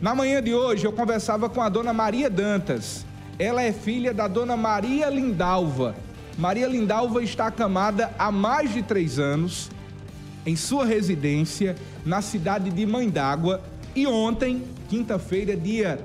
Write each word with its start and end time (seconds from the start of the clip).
Na 0.00 0.14
manhã 0.14 0.42
de 0.42 0.54
hoje 0.54 0.86
eu 0.86 0.92
conversava 0.92 1.46
com 1.50 1.60
a 1.60 1.68
dona 1.68 1.92
Maria 1.92 2.30
Dantas. 2.30 3.04
Ela 3.38 3.62
é 3.62 3.70
filha 3.70 4.14
da 4.14 4.26
dona 4.26 4.56
Maria 4.56 5.10
Lindalva. 5.10 5.94
Maria 6.38 6.66
Lindalva 6.66 7.22
está 7.22 7.48
acamada 7.48 8.10
há 8.18 8.32
mais 8.32 8.72
de 8.72 8.82
três 8.82 9.18
anos 9.18 9.70
em 10.46 10.56
sua 10.56 10.86
residência 10.86 11.76
na 12.02 12.22
cidade 12.22 12.70
de 12.70 12.86
Mãe 12.86 13.10
d'Água 13.10 13.60
e 13.94 14.06
ontem, 14.06 14.64
quinta-feira, 14.88 15.54
dia 15.54 16.00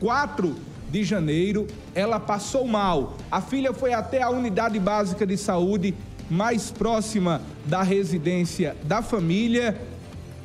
4 0.00 0.56
de 0.90 1.04
janeiro, 1.04 1.66
ela 1.94 2.18
passou 2.18 2.66
mal. 2.66 3.18
A 3.30 3.42
filha 3.42 3.74
foi 3.74 3.92
até 3.92 4.22
a 4.22 4.30
unidade 4.30 4.78
básica 4.80 5.26
de 5.26 5.36
saúde 5.36 5.94
mais 6.30 6.70
próxima 6.70 7.42
da 7.66 7.82
residência 7.82 8.74
da 8.84 9.02
família 9.02 9.78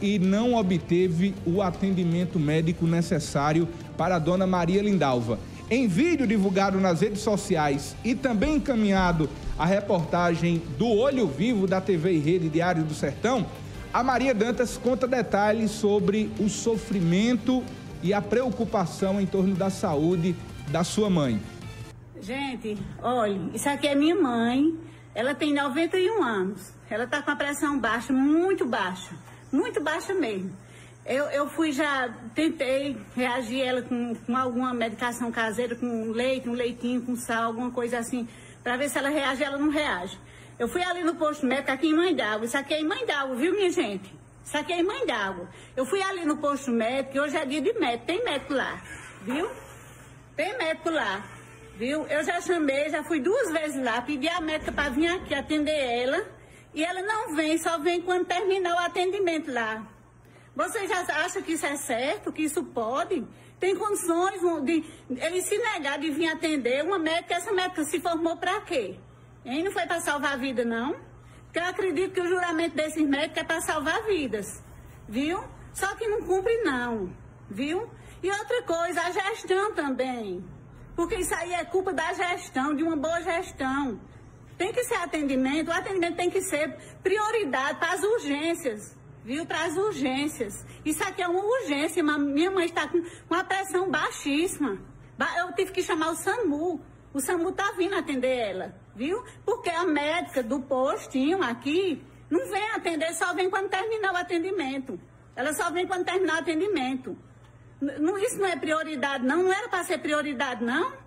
e 0.02 0.18
não 0.18 0.56
obteve 0.56 1.34
o 1.46 1.62
atendimento 1.62 2.40
médico 2.40 2.88
necessário 2.88 3.68
para 3.96 4.16
a 4.16 4.20
dona 4.20 4.48
Maria 4.48 4.82
Lindalva. 4.82 5.40
Em 5.70 5.88
vídeo 5.88 6.28
divulgado 6.28 6.80
nas 6.80 7.00
redes 7.00 7.22
sociais 7.22 7.96
e 8.04 8.14
também 8.14 8.56
encaminhado 8.56 9.30
a 9.58 9.66
reportagem 9.66 10.62
do 10.78 10.88
Olho 10.88 11.28
Vivo 11.28 11.68
da 11.68 11.80
TV 11.80 12.14
e 12.14 12.20
Rede 12.20 12.50
Diário 12.50 12.84
do 12.84 12.94
Sertão, 12.94 13.46
a 13.94 14.04
Maria 14.04 14.34
Dantas 14.34 14.78
conta 14.78 15.08
detalhes 15.08 15.72
sobre 15.72 16.32
o 16.40 16.50
sofrimento 16.50 17.64
e 18.02 18.14
a 18.14 18.22
preocupação 18.22 19.22
em 19.22 19.26
torno 19.26 19.54
da 19.54 19.70
saúde 19.70 20.36
da 20.70 20.84
sua 20.84 21.10
mãe. 21.10 21.40
Gente, 22.22 22.78
olha, 23.02 23.40
isso 23.54 23.70
aqui 23.70 23.88
é 23.88 23.96
minha 23.96 24.16
mãe. 24.16 24.74
Ela 25.14 25.36
tem 25.36 25.54
91 25.54 26.24
anos. 26.24 26.74
Ela 26.90 27.04
está 27.04 27.22
com 27.22 27.32
a 27.32 27.36
pressão 27.36 27.80
baixa, 27.80 28.14
muito 28.14 28.66
baixa 28.66 29.16
muito 29.52 29.82
baixa 29.82 30.14
mesmo. 30.14 30.56
Eu, 31.06 31.26
eu 31.26 31.50
fui 31.50 31.72
já, 31.72 32.10
tentei 32.36 32.96
reagir 33.16 33.62
ela 33.62 33.82
com, 33.82 34.16
com 34.16 34.38
alguma 34.38 34.74
medicação 34.74 35.32
caseira, 35.32 35.76
com 35.76 36.12
leite, 36.12 36.48
um 36.48 36.54
leitinho 36.54 37.02
com 37.02 37.16
sal, 37.16 37.46
alguma 37.46 37.72
coisa 37.72 37.98
assim, 37.98 38.28
para 38.64 38.78
ver 38.78 38.88
se 38.90 39.00
ela 39.00 39.10
reage, 39.10 39.44
ela 39.44 39.58
não 39.58 39.70
reage. 39.70 40.18
Eu 40.60 40.68
fui 40.68 40.84
ali 40.84 41.04
no 41.04 41.16
posto 41.16 41.46
médico 41.46 41.72
aqui 41.72 41.88
em 41.88 41.96
Mãe 41.96 42.16
d'Água, 42.16 42.46
isso 42.46 42.56
aqui 42.56 42.76
é 42.76 42.82
em 42.82 42.88
Mãe 42.88 43.04
d'Água, 43.06 43.36
viu 43.36 43.52
minha 43.52 43.72
gente? 43.72 44.14
Isso 44.46 44.56
aqui 44.56 44.74
é 44.74 44.80
em 44.80 44.84
Mãe 44.84 45.06
d'Água. 45.08 45.50
Eu 45.76 45.86
fui 45.86 46.02
ali 46.04 46.24
no 46.24 46.38
posto 46.38 46.72
médico, 46.72 47.20
hoje 47.20 47.36
é 47.36 47.46
dia 47.46 47.62
de 47.62 47.74
médico, 47.74 48.06
tem 48.06 48.24
médico 48.24 48.54
lá, 48.54 48.80
viu? 49.24 49.50
Tem 50.36 50.56
médico 50.58 50.92
lá, 50.92 51.26
viu? 51.78 52.06
Eu 52.08 52.24
já 52.24 52.40
chamei, 52.42 52.90
já 52.90 53.04
fui 53.04 53.20
duas 53.20 53.52
vezes 53.52 53.84
lá, 53.84 54.02
pedi 54.04 54.30
a 54.30 54.40
médica 54.40 54.72
para 54.72 54.90
vir 54.90 55.08
aqui 55.08 55.34
atender 55.34 55.72
ela, 55.72 56.24
e 56.74 56.84
ela 56.84 57.02
não 57.02 57.36
vem, 57.36 57.58
só 57.58 57.78
vem 57.78 58.02
quando 58.02 58.26
terminar 58.26 58.76
o 58.76 58.80
atendimento 58.80 59.52
lá. 59.52 59.86
Você 60.56 60.88
já 60.88 61.02
acha 61.24 61.42
que 61.42 61.54
isso 61.54 61.66
é 61.66 61.76
certo, 61.76 62.32
que 62.32 62.44
isso 62.44 62.64
pode? 62.64 63.26
Tem 63.60 63.76
condições 63.76 64.42
de 64.64 64.84
ele 65.10 65.42
se 65.42 65.58
negar 65.58 66.00
de 66.00 66.10
vir 66.10 66.28
atender 66.28 66.84
uma 66.84 66.98
médica, 66.98 67.36
essa 67.36 67.52
médica 67.52 67.84
se 67.84 68.00
formou 68.00 68.38
para 68.38 68.60
quê? 68.62 68.98
Hein? 69.46 69.64
Não 69.64 69.72
foi 69.72 69.86
para 69.86 70.02
salvar 70.02 70.34
a 70.34 70.38
vida, 70.38 70.66
não? 70.66 70.96
Porque 71.46 71.60
eu 71.60 71.66
acredito 71.66 72.14
que 72.14 72.22
o 72.22 72.28
juramento 72.28 72.76
desses 72.76 73.08
médicos 73.08 73.38
é 73.38 73.44
para 73.44 73.62
salvar 73.62 74.04
vidas, 74.04 74.64
viu? 75.08 75.44
Só 75.74 75.96
que 75.96 76.08
não 76.08 76.22
cumpre, 76.24 76.56
não, 76.64 77.14
viu? 77.50 77.90
E 78.24 78.30
outra 78.30 78.64
coisa, 78.64 79.02
a 79.02 79.12
gestão 79.12 79.74
também. 79.74 80.44
Porque 80.96 81.16
isso 81.16 81.34
aí 81.36 81.54
é 81.54 81.66
culpa 81.66 81.94
da 81.94 82.14
gestão, 82.14 82.76
de 82.76 82.84
uma 82.84 82.96
boa 82.96 83.22
gestão. 83.22 84.00
Tem 84.62 84.72
que 84.72 84.84
ser 84.84 84.94
atendimento, 84.94 85.70
o 85.70 85.74
atendimento 85.74 86.18
tem 86.18 86.30
que 86.30 86.40
ser 86.40 86.78
prioridade 87.02 87.80
para 87.80 87.94
as 87.94 88.04
urgências, 88.04 88.96
viu? 89.26 89.44
Para 89.44 89.64
as 89.64 89.76
urgências. 89.76 90.64
Isso 90.86 91.04
aqui 91.04 91.24
é 91.24 91.28
uma 91.28 91.44
urgência, 91.44 92.04
minha 92.04 92.52
mãe 92.52 92.66
está 92.66 92.88
com 92.88 93.02
uma 93.28 93.44
pressão 93.44 93.90
baixíssima. 93.90 94.78
Eu 95.40 95.52
tive 95.56 95.72
que 95.72 95.82
chamar 95.82 96.12
o 96.12 96.16
SAMU. 96.16 96.80
O 97.12 97.20
SAMU 97.20 97.50
está 97.50 97.72
vindo 97.72 97.96
atender 97.96 98.38
ela, 98.38 98.76
viu? 98.96 99.24
Porque 99.44 99.72
a 99.72 99.84
médica 99.84 100.44
do 100.44 100.60
postinho 100.60 101.42
aqui 101.42 102.00
não 102.30 102.46
vem 102.52 102.70
atender, 102.70 103.16
só 103.16 103.34
vem 103.34 103.50
quando 103.50 103.68
terminar 103.68 104.14
o 104.14 104.18
atendimento. 104.18 105.00
Ela 105.36 105.54
só 105.54 105.72
vem 105.72 105.88
quando 105.88 106.06
terminar 106.06 106.36
o 106.36 106.40
atendimento. 106.42 107.18
Isso 108.24 108.38
não 108.38 108.46
é 108.46 108.56
prioridade, 108.56 109.26
não. 109.26 109.42
Não 109.42 109.52
era 109.52 109.68
para 109.70 109.84
ser 109.84 109.98
prioridade, 109.98 110.64
não. 110.64 111.01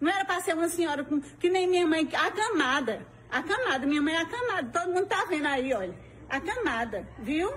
Não 0.00 0.10
era 0.10 0.24
para 0.24 0.40
ser 0.40 0.54
uma 0.54 0.68
senhora 0.68 1.04
com, 1.04 1.20
que 1.20 1.50
nem 1.50 1.66
minha 1.66 1.86
mãe, 1.86 2.08
acamada. 2.14 3.06
Acamada, 3.30 3.86
minha 3.86 4.00
mãe 4.00 4.14
é 4.14 4.22
acamada. 4.22 4.80
Todo 4.80 4.92
mundo 4.92 5.06
tá 5.06 5.24
vendo 5.28 5.46
aí, 5.46 5.74
olha. 5.74 5.94
Acamada, 6.28 7.08
viu? 7.18 7.52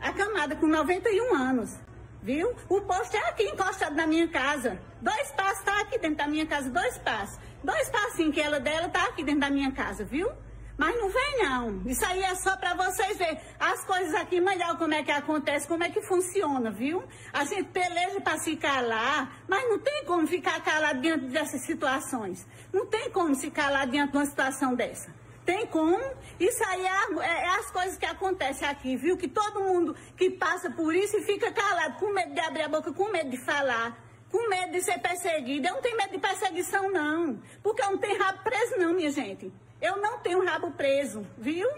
Acamada 0.00 0.56
com 0.56 0.66
91 0.66 1.34
anos. 1.34 1.76
Viu? 2.22 2.54
O 2.68 2.80
posto 2.82 3.16
é 3.16 3.28
aqui 3.28 3.44
encostado 3.44 3.94
na 3.94 4.06
minha 4.06 4.26
casa. 4.28 4.80
Dois 5.00 5.30
passos 5.32 5.64
tá 5.64 5.80
aqui 5.80 5.98
dentro 5.98 6.16
da 6.16 6.26
minha 6.26 6.46
casa, 6.46 6.68
dois 6.68 6.98
passos. 6.98 7.38
Dois 7.62 7.88
passinhos 7.90 8.34
que 8.34 8.40
ela 8.40 8.58
dela 8.58 8.88
tá 8.88 9.04
aqui 9.04 9.22
dentro 9.22 9.40
da 9.40 9.50
minha 9.50 9.70
casa, 9.72 10.04
viu? 10.04 10.28
Mas 10.78 10.96
não 10.96 11.08
vem 11.08 11.42
não. 11.42 11.82
Isso 11.86 12.06
aí 12.06 12.22
é 12.22 12.36
só 12.36 12.56
para 12.56 12.72
vocês 12.74 13.18
verem 13.18 13.36
as 13.58 13.84
coisas 13.84 14.14
aqui 14.14 14.40
melhor 14.40 14.78
como 14.78 14.94
é 14.94 15.02
que 15.02 15.10
acontece, 15.10 15.66
como 15.66 15.82
é 15.82 15.90
que 15.90 16.00
funciona, 16.02 16.70
viu? 16.70 17.02
A 17.32 17.44
gente 17.44 17.64
peleja 17.64 18.20
para 18.20 18.38
se 18.38 18.56
calar, 18.56 19.42
mas 19.48 19.68
não 19.68 19.80
tem 19.80 20.04
como 20.04 20.24
ficar 20.28 20.62
calado 20.62 21.00
diante 21.00 21.26
dessas 21.26 21.62
situações. 21.62 22.46
Não 22.72 22.86
tem 22.86 23.10
como 23.10 23.34
se 23.34 23.50
calar 23.50 23.88
diante 23.88 24.12
de 24.12 24.18
uma 24.18 24.26
situação 24.26 24.76
dessa. 24.76 25.12
Tem 25.44 25.66
como? 25.66 25.98
Isso 26.38 26.62
aí 26.68 26.86
é, 26.86 27.24
é, 27.24 27.42
é, 27.42 27.48
as 27.58 27.70
coisas 27.72 27.98
que 27.98 28.06
acontecem 28.06 28.68
aqui, 28.68 28.96
viu? 28.96 29.16
Que 29.16 29.26
todo 29.26 29.60
mundo 29.60 29.96
que 30.16 30.30
passa 30.30 30.70
por 30.70 30.94
isso 30.94 31.16
e 31.16 31.22
fica 31.22 31.50
calado, 31.50 31.98
com 31.98 32.12
medo 32.12 32.34
de 32.34 32.40
abrir 32.40 32.62
a 32.62 32.68
boca, 32.68 32.92
com 32.92 33.10
medo 33.10 33.30
de 33.30 33.38
falar, 33.38 33.98
com 34.30 34.48
medo 34.48 34.72
de 34.72 34.80
ser 34.82 35.00
perseguido. 35.00 35.66
Eu 35.66 35.74
não 35.74 35.82
tenho 35.82 35.96
medo 35.96 36.12
de 36.12 36.18
perseguição, 36.18 36.88
não. 36.92 37.42
Porque 37.64 37.82
eu 37.82 37.90
não 37.90 37.98
tenho 37.98 38.22
rabo 38.22 38.44
preso, 38.44 38.76
não, 38.76 38.92
minha 38.92 39.10
gente. 39.10 39.50
Eu 39.80 39.96
não 39.98 40.18
tenho 40.18 40.44
rabo 40.44 40.70
preso, 40.72 41.26
viu? 41.36 41.68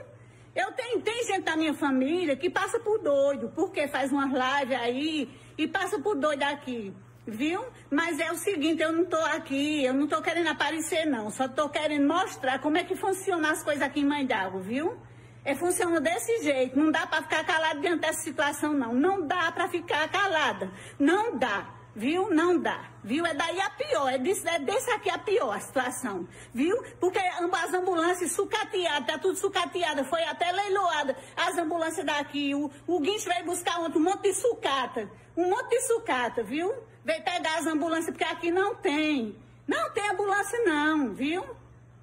Eu 0.55 0.73
tenho, 0.73 1.01
tem 1.01 1.25
gente 1.25 1.43
da 1.43 1.57
minha 1.57 1.75
família 1.75 2.37
que 2.37 2.51
passa 2.51 2.81
por 2.81 2.99
doido, 2.99 3.53
porque 3.55 3.87
faz 3.89 4.11
umas 4.11 4.31
lives 4.31 4.79
aí 4.81 5.31
e 5.57 5.69
passa 5.69 5.99
por 5.99 6.17
doido 6.17 6.43
aqui, 6.43 6.93
viu? 7.27 7.65
Mas 7.91 8.19
é 8.19 8.33
o 8.33 8.37
seguinte, 8.37 8.83
eu 8.83 8.91
não 8.93 9.05
tô 9.05 9.17
aqui, 9.17 9.85
eu 9.85 9.95
não 9.95 10.09
tô 10.09 10.21
querendo 10.21 10.49
aparecer 10.49 11.05
não, 11.07 11.31
só 11.31 11.47
tô 11.47 11.69
querendo 11.69 12.07
mostrar 12.07 12.59
como 12.59 12.79
é 12.79 12.85
que 12.85 12.97
funciona 12.97 13.53
as 13.53 13.63
coisas 13.63 13.83
aqui 13.83 14.01
em 14.01 14.07
Mãe 14.07 14.27
d'Água, 14.27 14.61
viu? 14.61 14.97
É, 15.45 15.55
funciona 15.55 16.01
desse 16.01 16.43
jeito, 16.43 16.79
não 16.79 16.91
dá 16.91 17.07
para 17.07 17.23
ficar 17.23 17.45
calado 17.45 17.81
diante 17.81 18.01
dessa 18.01 18.21
situação 18.23 18.75
não, 18.75 18.93
não 18.93 19.27
dá 19.27 19.51
para 19.53 19.69
ficar 19.69 20.09
calada, 20.09 20.71
não 20.99 21.39
dá. 21.39 21.80
Viu? 21.95 22.31
Não 22.31 22.59
dá. 22.59 22.89
Viu? 23.03 23.27
É 23.27 23.35
daí 23.35 23.61
a 23.61 23.71
pior. 23.71 24.09
É 24.09 24.19
desse, 24.19 24.49
é 24.49 24.59
desse 24.59 24.91
aqui 24.91 25.11
a 25.11 25.19
pior 25.19 25.55
a 25.55 25.61
situação. 25.61 26.27
Viu? 26.55 26.83
Porque 27.01 27.19
as 27.19 27.75
ambulâncias 27.75 28.33
sucateadas, 28.33 29.07
tá 29.07 29.19
tudo 29.19 29.37
sucateada. 29.37 30.05
Foi 30.05 30.23
até 30.25 30.51
leiloada 30.53 31.17
as 31.37 31.59
ambulâncias 31.59 32.07
daqui. 32.07 32.55
O, 32.55 32.71
o 32.87 33.01
guincho 33.01 33.29
veio 33.29 33.45
buscar 33.45 33.81
um 33.81 33.99
monte 33.99 34.23
de 34.23 34.35
sucata. 34.35 35.11
Um 35.37 35.49
monte 35.51 35.71
de 35.71 35.81
sucata, 35.83 36.43
viu? 36.43 36.73
Veio 37.05 37.23
pegar 37.25 37.59
as 37.59 37.67
ambulâncias, 37.67 38.11
porque 38.11 38.25
aqui 38.25 38.51
não 38.51 38.75
tem. 38.75 39.37
Não 39.67 39.91
tem 39.93 40.09
ambulância 40.11 40.59
não, 40.65 41.13
viu? 41.13 41.45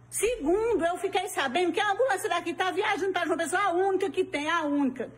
Segundo, 0.09 0.85
eu 0.85 0.97
fiquei 0.97 1.27
sabendo 1.27 1.71
que 1.71 1.79
a 1.79 1.91
ambulância 1.91 2.29
daqui 2.29 2.53
tá 2.53 2.71
viajando 2.71 3.11
para 3.11 3.25
João 3.25 3.37
Pessoa, 3.37 3.61
a 3.61 3.71
única 3.73 4.09
que 4.09 4.23
tem, 4.23 4.49
a 4.49 4.63
única. 4.63 5.11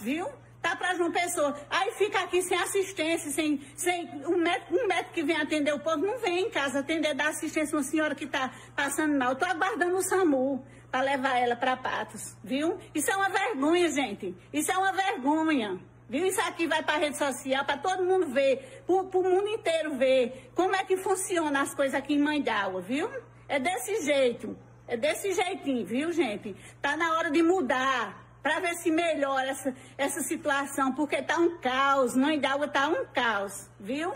Viu? 0.00 0.28
Tá 0.62 0.76
para 0.76 0.94
João 0.94 1.10
Pessoa. 1.10 1.54
Aí 1.68 1.92
fica 1.92 2.20
aqui 2.20 2.40
sem 2.40 2.56
assistência, 2.56 3.30
sem, 3.30 3.60
sem 3.74 4.08
um, 4.26 4.38
médico, 4.38 4.74
um 4.74 4.86
médico 4.86 5.12
que 5.12 5.22
vem 5.24 5.36
atender 5.36 5.74
o 5.74 5.80
povo, 5.80 6.06
não 6.06 6.18
vem 6.18 6.46
em 6.46 6.50
casa 6.50 6.78
atender, 6.78 7.14
dar 7.14 7.28
assistência 7.28 7.74
a 7.74 7.78
uma 7.78 7.84
senhora 7.84 8.14
que 8.14 8.24
está 8.24 8.50
passando 8.74 9.18
mal. 9.18 9.32
Estou 9.32 9.48
aguardando 9.48 9.96
o 9.96 10.02
SAMU 10.02 10.64
para 10.90 11.02
levar 11.02 11.36
ela 11.38 11.56
para 11.56 11.76
Patos, 11.76 12.36
viu? 12.44 12.78
Isso 12.94 13.10
é 13.10 13.16
uma 13.16 13.28
vergonha, 13.28 13.90
gente. 13.90 14.34
Isso 14.52 14.70
é 14.70 14.78
uma 14.78 14.92
vergonha. 14.92 15.80
Viu? 16.08 16.26
Isso 16.26 16.40
aqui 16.42 16.66
vai 16.66 16.82
para 16.82 16.94
a 16.94 16.98
rede 16.98 17.16
social, 17.16 17.64
para 17.64 17.78
todo 17.78 18.04
mundo 18.04 18.26
ver, 18.26 18.84
para 18.86 18.94
o 18.94 19.22
mundo 19.22 19.48
inteiro 19.48 19.96
ver 19.96 20.50
como 20.54 20.76
é 20.76 20.84
que 20.84 20.96
funciona 20.98 21.62
as 21.62 21.74
coisas 21.74 21.94
aqui 21.94 22.14
em 22.14 22.18
Mãe 22.18 22.40
d'Água, 22.42 22.82
viu? 22.82 23.08
É 23.48 23.58
desse 23.58 24.04
jeito. 24.04 24.56
É 24.86 24.96
desse 24.96 25.32
jeitinho, 25.32 25.86
viu, 25.86 26.12
gente? 26.12 26.54
Tá 26.82 26.96
na 26.96 27.16
hora 27.16 27.30
de 27.30 27.42
mudar 27.42 28.21
para 28.42 28.60
ver 28.60 28.74
se 28.74 28.90
melhora 28.90 29.48
essa, 29.48 29.74
essa 29.96 30.20
situação, 30.22 30.92
porque 30.92 31.22
tá 31.22 31.38
um 31.38 31.58
caos, 31.58 32.16
mãe 32.16 32.40
d'água 32.40 32.66
tá 32.66 32.88
um 32.88 33.04
caos, 33.12 33.68
viu? 33.78 34.12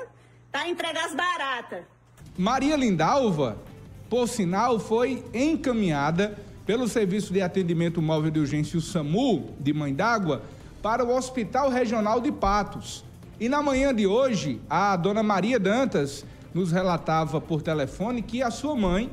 Tá 0.51 0.67
entregue 0.69 0.99
as 0.99 1.15
baratas. 1.15 1.85
Maria 2.37 2.77
Lindalva, 2.77 3.57
por 4.11 4.27
sinal, 4.29 4.79
foi 4.79 5.25
encaminhada 5.33 6.37
pelo 6.67 6.89
Serviço 6.89 7.33
de 7.33 7.41
Atendimento 7.41 8.03
Móvel 8.03 8.31
de 8.31 8.41
Urgência, 8.41 8.79
o 8.79 8.83
SAMU, 8.83 9.55
de 9.61 9.73
Mãe 9.73 9.95
d'Água, 9.95 10.43
para 10.83 11.05
o 11.05 11.15
Hospital 11.15 11.71
Regional 11.71 12.21
de 12.21 12.33
Patos. 12.33 13.05
E 13.39 13.49
na 13.49 13.63
manhã 13.63 13.95
de 13.95 14.07
hoje, 14.07 14.61
a 14.69 14.97
dona 14.97 15.23
Maria 15.23 15.61
Dantas 15.61 16.25
nos 16.53 16.73
relatava 16.73 17.41
por 17.41 17.63
telefone 17.63 18.23
que 18.23 18.43
a 18.43 18.51
sua 18.51 18.75
mãe 18.75 19.11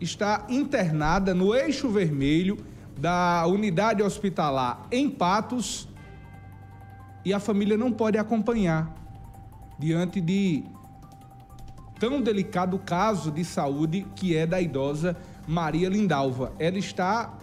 está 0.00 0.46
internada 0.48 1.34
no 1.34 1.54
Eixo 1.54 1.88
Vermelho 1.88 2.58
da 3.02 3.44
unidade 3.48 4.00
hospitalar 4.00 4.86
em 4.92 5.10
Patos 5.10 5.88
e 7.24 7.34
a 7.34 7.40
família 7.40 7.76
não 7.76 7.90
pode 7.90 8.16
acompanhar 8.16 8.94
diante 9.76 10.20
de 10.20 10.62
tão 11.98 12.22
delicado 12.22 12.78
caso 12.78 13.32
de 13.32 13.44
saúde 13.44 14.06
que 14.14 14.36
é 14.36 14.46
da 14.46 14.60
idosa 14.60 15.16
Maria 15.48 15.88
Lindalva. 15.88 16.52
Ela 16.60 16.78
está 16.78 17.36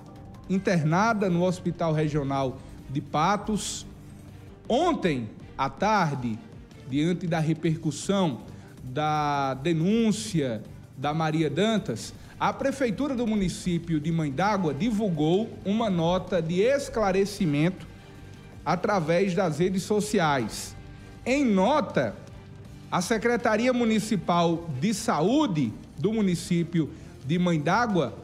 internada 0.50 1.30
no 1.30 1.44
Hospital 1.44 1.92
Regional 1.92 2.58
de 2.90 3.02
Patos. 3.02 3.86
Ontem 4.66 5.30
à 5.58 5.70
tarde, 5.70 6.40
diante 6.90 7.28
da 7.28 7.40
repercussão 7.40 8.44
da 8.82 9.56
denúncia 9.56 10.64
da 10.98 11.14
Maria 11.14 11.50
Dantas, 11.50 12.14
a 12.40 12.54
prefeitura 12.54 13.14
do 13.14 13.28
município 13.28 14.00
de 14.00 14.12
Mãe 14.12 14.32
d'Água 14.32 14.74
divulgou 14.74 15.50
uma 15.66 15.90
nota 15.90 16.42
de 16.42 16.62
esclarecimento 16.62 17.86
através 18.66 19.36
das 19.36 19.60
redes 19.60 19.84
sociais. 19.84 20.74
Em 21.26 21.44
nota, 21.44 22.16
a 22.90 23.02
Secretaria 23.02 23.74
Municipal 23.74 24.70
de 24.80 24.94
Saúde 24.94 25.74
do 25.98 26.14
município 26.14 26.90
de 27.26 27.38
Mãe 27.38 27.60
d'Água 27.60 28.16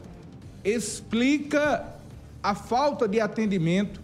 explica 0.64 1.94
a 2.42 2.54
falta 2.54 3.06
de 3.06 3.20
atendimento 3.20 4.00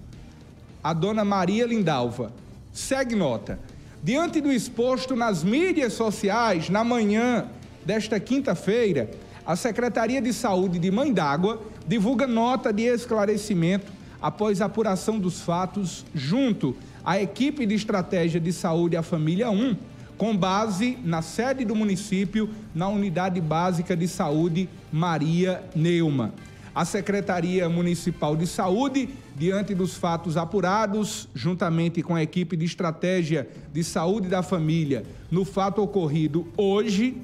à 0.85 0.93
dona 0.93 1.25
Maria 1.25 1.65
Lindalva. 1.65 2.33
Segue 2.71 3.17
nota. 3.17 3.59
Diante 4.03 4.41
do 4.43 4.53
exposto 4.53 5.17
nas 5.17 5.43
mídias 5.43 5.95
sociais, 5.95 6.69
na 6.69 6.85
manhã 6.85 7.49
desta 7.85 8.21
quinta-feira, 8.21 9.11
a 9.45 9.57
Secretaria 9.57 10.23
de 10.23 10.33
Saúde 10.33 10.79
de 10.79 10.91
Mãe 10.91 11.13
d'Água 11.13 11.61
divulga 11.87 12.27
nota 12.27 12.73
de 12.73 12.83
esclarecimento 12.83 13.91
após 14.21 14.61
apuração 14.61 15.19
dos 15.19 15.41
fatos 15.41 16.05
junto 16.15 16.77
à 17.05 17.21
equipe 17.21 17.67
de 17.67 17.75
estratégia 17.75 18.41
de 18.41 18.53
saúde 18.53 18.97
à 18.97 19.03
família 19.03 19.51
1 19.51 19.77
com 20.17 20.37
base 20.37 20.97
na 21.03 21.21
sede 21.21 21.65
do 21.65 21.75
município, 21.75 22.49
na 22.73 22.87
Unidade 22.87 23.41
Básica 23.41 23.97
de 23.97 24.07
Saúde 24.07 24.69
Maria 24.93 25.65
Neuma. 25.75 26.33
A 26.73 26.85
Secretaria 26.85 27.69
Municipal 27.69 28.37
de 28.37 28.47
Saúde, 28.47 29.09
diante 29.37 29.75
dos 29.75 29.97
fatos 29.97 30.37
apurados, 30.37 31.29
juntamente 31.35 32.03
com 32.03 32.15
a 32.15 32.23
equipe 32.23 32.57
de 32.57 32.65
estratégia 32.65 33.49
de 33.73 33.83
saúde 33.83 34.29
da 34.29 34.45
família, 34.45 35.03
no 35.29 35.45
fato 35.45 35.83
ocorrido 35.83 36.47
hoje, 36.57 37.17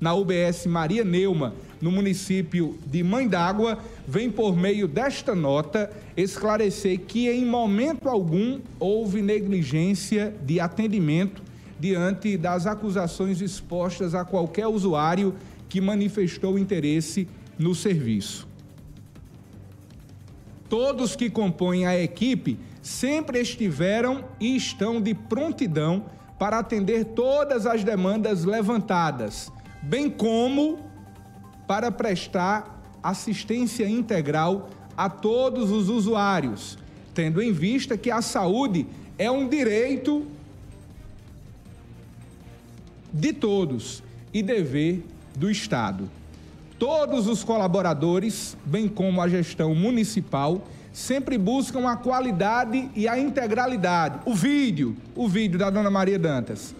na 0.00 0.14
UBS 0.14 0.66
Maria 0.66 1.04
Neuma, 1.04 1.52
no 1.80 1.90
município 1.90 2.78
de 2.86 3.02
Mãe 3.02 3.28
d'Água, 3.28 3.78
vem 4.06 4.30
por 4.30 4.56
meio 4.56 4.88
desta 4.88 5.34
nota 5.34 5.90
esclarecer 6.16 7.00
que 7.00 7.28
em 7.28 7.44
momento 7.44 8.08
algum 8.08 8.60
houve 8.78 9.22
negligência 9.22 10.34
de 10.44 10.60
atendimento 10.60 11.42
diante 11.78 12.36
das 12.36 12.66
acusações 12.66 13.40
expostas 13.40 14.14
a 14.14 14.24
qualquer 14.24 14.66
usuário 14.66 15.34
que 15.68 15.80
manifestou 15.80 16.58
interesse 16.58 17.28
no 17.58 17.74
serviço. 17.74 18.48
Todos 20.68 21.14
que 21.14 21.30
compõem 21.30 21.86
a 21.86 21.98
equipe 21.98 22.58
sempre 22.82 23.40
estiveram 23.40 24.24
e 24.40 24.56
estão 24.56 25.00
de 25.00 25.14
prontidão 25.14 26.04
para 26.38 26.58
atender 26.58 27.04
todas 27.04 27.66
as 27.66 27.82
demandas 27.82 28.44
levantadas, 28.44 29.50
bem 29.82 30.10
como 30.10 30.78
para 31.66 31.90
prestar 31.90 32.98
assistência 33.02 33.88
integral 33.88 34.70
a 34.96 35.08
todos 35.08 35.70
os 35.70 35.88
usuários, 35.88 36.78
tendo 37.14 37.42
em 37.42 37.52
vista 37.52 37.96
que 37.96 38.10
a 38.10 38.22
saúde 38.22 38.86
é 39.18 39.30
um 39.30 39.48
direito 39.48 40.26
de 43.12 43.32
todos 43.32 44.02
e 44.32 44.42
dever 44.42 45.04
do 45.34 45.50
Estado. 45.50 46.08
Todos 46.78 47.26
os 47.26 47.42
colaboradores, 47.42 48.56
bem 48.64 48.86
como 48.86 49.22
a 49.22 49.28
gestão 49.28 49.74
municipal, 49.74 50.66
sempre 50.92 51.38
buscam 51.38 51.88
a 51.88 51.96
qualidade 51.96 52.90
e 52.94 53.08
a 53.08 53.18
integralidade. 53.18 54.20
O 54.26 54.34
vídeo, 54.34 54.96
o 55.14 55.26
vídeo 55.26 55.58
da 55.58 55.70
dona 55.70 55.90
Maria 55.90 56.18
Dantas. 56.18 56.74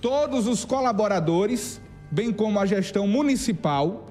Todos 0.00 0.46
os 0.46 0.64
colaboradores, 0.64 1.80
bem 2.10 2.32
como 2.32 2.58
a 2.58 2.66
gestão 2.66 3.06
municipal, 3.06 4.10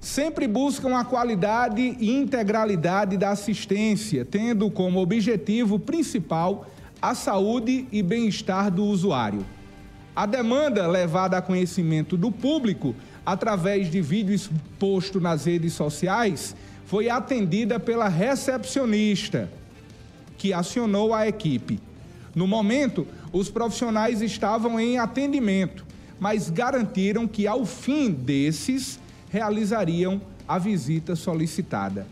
sempre 0.00 0.46
buscam 0.46 0.96
a 0.96 1.04
qualidade 1.04 1.82
e 1.82 2.10
integralidade 2.10 3.16
da 3.16 3.30
assistência, 3.30 4.24
tendo 4.24 4.70
como 4.70 5.00
objetivo 5.00 5.78
principal 5.78 6.66
a 7.00 7.14
saúde 7.14 7.86
e 7.90 8.02
bem-estar 8.02 8.70
do 8.70 8.84
usuário. 8.84 9.44
A 10.14 10.24
demanda 10.24 10.86
levada 10.86 11.36
a 11.36 11.42
conhecimento 11.42 12.16
do 12.16 12.32
público 12.32 12.94
através 13.24 13.90
de 13.90 14.00
vídeo 14.00 14.34
exposto 14.34 15.20
nas 15.20 15.44
redes 15.44 15.72
sociais 15.74 16.56
foi 16.86 17.10
atendida 17.10 17.78
pela 17.80 18.08
recepcionista, 18.08 19.50
que 20.38 20.52
acionou 20.52 21.12
a 21.12 21.26
equipe. 21.26 21.80
No 22.34 22.46
momento, 22.46 23.06
os 23.32 23.48
profissionais 23.48 24.20
estavam 24.20 24.78
em 24.78 24.98
atendimento, 24.98 25.85
mas 26.18 26.50
garantiram 26.50 27.26
que 27.26 27.46
ao 27.46 27.64
fim 27.64 28.10
desses 28.10 28.98
realizariam 29.30 30.20
a 30.46 30.58
visita 30.58 31.16
solicitada. 31.16 32.06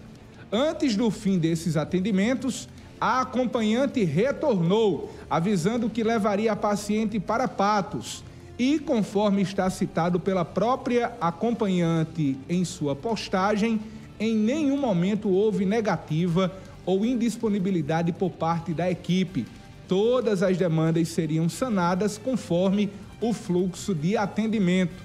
Antes 0.52 0.96
do 0.96 1.10
fim 1.10 1.38
desses 1.38 1.76
atendimentos, 1.76 2.68
a 3.00 3.20
acompanhante 3.20 4.04
retornou, 4.04 5.10
avisando 5.28 5.90
que 5.90 6.02
levaria 6.02 6.52
a 6.52 6.56
paciente 6.56 7.18
para 7.18 7.48
Patos. 7.48 8.22
E, 8.58 8.78
conforme 8.78 9.42
está 9.42 9.68
citado 9.68 10.20
pela 10.20 10.44
própria 10.44 11.12
acompanhante 11.20 12.38
em 12.48 12.64
sua 12.64 12.94
postagem, 12.94 13.80
em 14.18 14.34
nenhum 14.36 14.78
momento 14.78 15.28
houve 15.28 15.66
negativa 15.66 16.52
ou 16.86 17.04
indisponibilidade 17.04 18.12
por 18.12 18.30
parte 18.30 18.72
da 18.72 18.88
equipe. 18.88 19.44
Todas 19.88 20.42
as 20.42 20.56
demandas 20.56 21.08
seriam 21.08 21.48
sanadas 21.48 22.16
conforme 22.16 22.90
o 23.20 23.32
fluxo 23.32 23.94
de 23.94 24.16
atendimento. 24.16 25.03